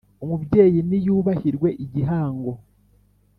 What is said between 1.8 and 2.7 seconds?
igihango